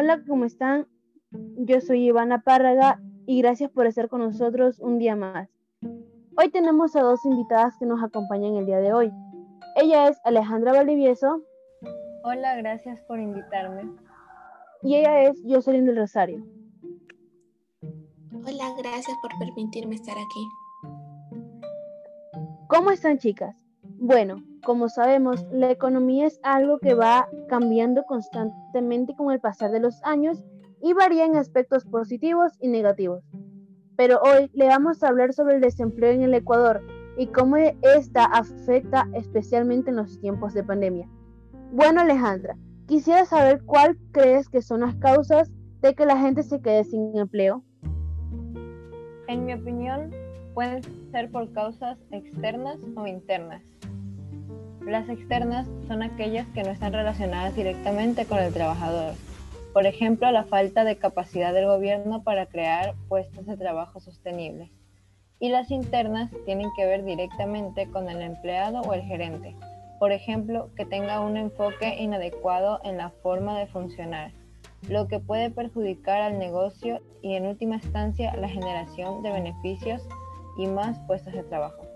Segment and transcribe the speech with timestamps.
[0.00, 0.86] Hola, ¿cómo están?
[1.32, 5.48] Yo soy Ivana Párraga y gracias por estar con nosotros un día más.
[6.36, 9.10] Hoy tenemos a dos invitadas que nos acompañan el día de hoy.
[9.74, 11.42] Ella es Alejandra Valdivieso.
[12.22, 13.90] Hola, gracias por invitarme.
[14.84, 16.46] Y ella es Jocelyn del Rosario.
[17.82, 20.92] Hola, gracias por permitirme estar aquí.
[22.68, 23.56] ¿Cómo están chicas?
[23.82, 29.80] Bueno, como sabemos, la economía es algo que va cambiando constantemente con el pasar de
[29.80, 30.44] los años
[30.82, 33.24] y varía en aspectos positivos y negativos.
[33.96, 36.82] Pero hoy le vamos a hablar sobre el desempleo en el Ecuador
[37.16, 41.08] y cómo esta afecta especialmente en los tiempos de pandemia.
[41.72, 42.54] Bueno, Alejandra,
[42.84, 47.16] quisiera saber cuál crees que son las causas de que la gente se quede sin
[47.16, 47.64] empleo.
[49.28, 50.10] En mi opinión,
[50.52, 53.62] pueden ser por causas externas o internas.
[54.88, 59.12] Las externas son aquellas que no están relacionadas directamente con el trabajador.
[59.74, 64.70] Por ejemplo, la falta de capacidad del gobierno para crear puestos de trabajo sostenibles.
[65.40, 69.54] Y las internas tienen que ver directamente con el empleado o el gerente.
[69.98, 74.30] Por ejemplo, que tenga un enfoque inadecuado en la forma de funcionar,
[74.88, 80.00] lo que puede perjudicar al negocio y en última instancia la generación de beneficios
[80.56, 81.87] y más puestos de trabajo.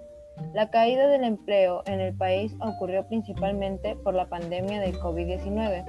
[0.54, 5.84] La caída del empleo en el país ocurrió principalmente por la pandemia del COVID-19,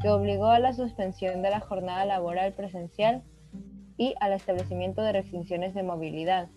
[0.00, 3.22] que obligó a la suspensión de la jornada laboral presencial
[3.96, 6.48] y al establecimiento de restricciones de movilidad.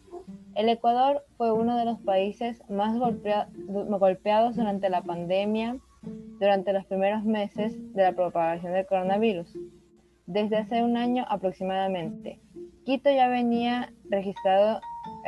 [0.56, 5.78] El Ecuador fue uno de los países más golpeados durante la pandemia
[6.40, 9.54] durante los primeros meses de la propagación del coronavirus,
[10.26, 12.40] desde hace un año aproximadamente.
[12.86, 14.80] Quito ya venía registrado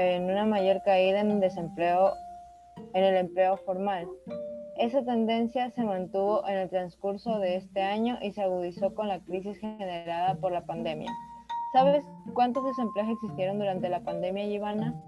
[0.01, 2.13] en una mayor caída en el desempleo
[2.93, 4.07] en el empleo formal.
[4.77, 9.19] Esa tendencia se mantuvo en el transcurso de este año y se agudizó con la
[9.19, 11.11] crisis generada por la pandemia.
[11.73, 12.03] ¿Sabes
[12.33, 14.99] cuántos desempleos existieron durante la pandemia, Ivana?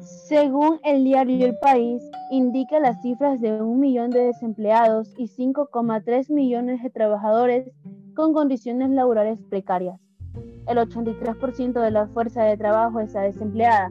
[0.00, 6.30] Según el diario El País, indica las cifras de un millón de desempleados y 5,3
[6.30, 7.70] millones de trabajadores
[8.14, 10.00] con condiciones laborales precarias
[10.66, 13.90] el 83% de la fuerza de trabajo está desempleada.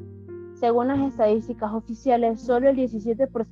[0.53, 3.47] Según las estadísticas oficiales, solo el 17%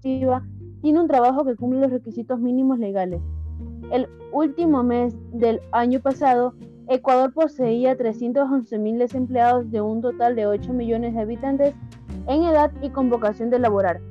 [0.00, 3.22] tiene un trabajo que cumple los requisitos mínimos legales.
[3.90, 6.54] El último mes del año pasado,
[6.88, 11.74] Ecuador poseía 311.000 desempleados de un total de 8 millones de habitantes
[12.26, 14.02] en edad y con vocación de laborar.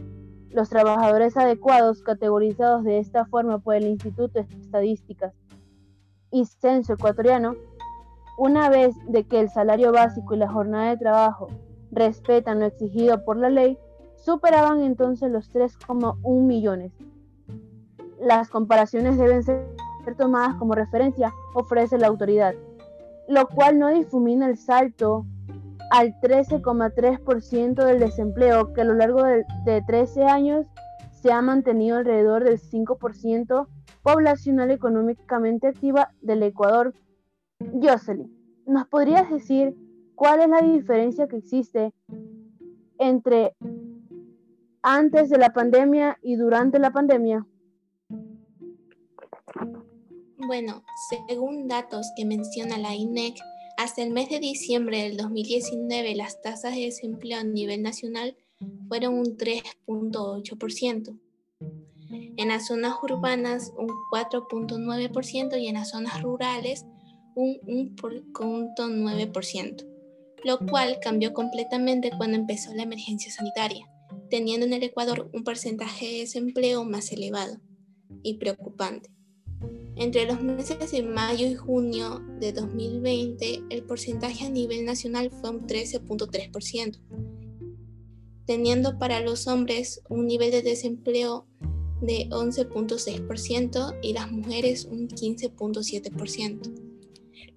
[0.50, 5.34] Los trabajadores adecuados, categorizados de esta forma por el Instituto de Estadísticas
[6.34, 7.56] y censo ecuatoriano,
[8.38, 11.48] una vez de que el salario básico y la jornada de trabajo
[11.92, 13.78] respetan lo exigido por la ley,
[14.16, 16.92] superaban entonces los 3,1 millones.
[18.20, 19.68] Las comparaciones deben ser
[20.18, 22.56] tomadas como referencia, ofrece la autoridad,
[23.28, 25.26] lo cual no difumina el salto
[25.92, 30.66] al 13,3% del desempleo que a lo largo de, de 13 años
[31.12, 33.68] se ha mantenido alrededor del 5%
[34.04, 36.94] poblacional económicamente activa del Ecuador.
[37.60, 38.32] Jocelyn,
[38.68, 39.76] ¿nos podrías decir
[40.16, 41.94] cuál es la diferencia que existe
[43.00, 43.56] entre
[44.82, 47.48] antes de la pandemia y durante la pandemia?
[50.46, 50.84] Bueno,
[51.30, 53.38] según datos que menciona la INEC,
[53.78, 58.36] hasta el mes de diciembre del 2019 las tasas de desempleo a nivel nacional
[58.88, 61.18] fueron un 3.8%
[62.14, 66.86] en las zonas urbanas un 4.9% y en las zonas rurales
[67.36, 69.86] un 1.9%,
[70.44, 73.90] lo cual cambió completamente cuando empezó la emergencia sanitaria,
[74.30, 77.60] teniendo en el Ecuador un porcentaje de desempleo más elevado
[78.22, 79.10] y preocupante.
[79.96, 85.52] Entre los meses de mayo y junio de 2020, el porcentaje a nivel nacional fue
[85.52, 87.00] un 13.3%,
[88.46, 91.48] teniendo para los hombres un nivel de desempleo
[92.06, 96.94] de 11.6% y las mujeres un 15.7%.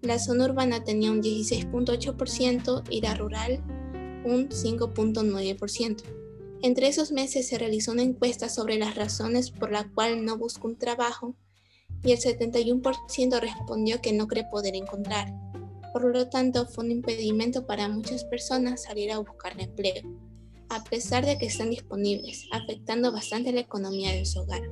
[0.02, 3.62] La zona urbana tenía un 16.8% y la rural
[4.25, 6.02] un 5.9%.
[6.62, 10.66] Entre esos meses se realizó una encuesta sobre las razones por las cuales no busca
[10.66, 11.37] un trabajo
[12.02, 15.32] y el 71% respondió que no cree poder encontrar.
[15.92, 20.25] Por lo tanto, fue un impedimento para muchas personas salir a buscar empleo
[20.68, 24.62] a pesar de que están disponibles, afectando bastante la economía de su hogar.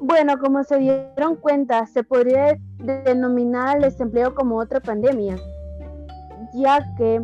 [0.00, 5.38] Bueno, como se dieron cuenta, se podría denominar el desempleo como otra pandemia,
[6.54, 7.22] ya que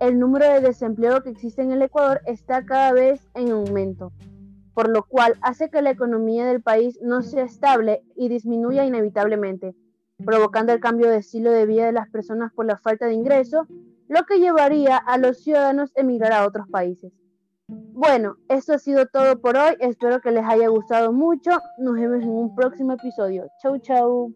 [0.00, 4.12] el número de desempleo que existe en el Ecuador está cada vez en aumento.
[4.74, 9.74] por lo cual hace que la economía del país no sea estable y disminuya inevitablemente,
[10.24, 13.66] provocando el cambio de estilo de vida de las personas por la falta de ingreso,
[14.10, 17.12] lo que llevaría a los ciudadanos a emigrar a otros países.
[17.68, 19.76] Bueno, esto ha sido todo por hoy.
[19.78, 21.52] Espero que les haya gustado mucho.
[21.78, 23.46] Nos vemos en un próximo episodio.
[23.62, 24.34] Chau, chau.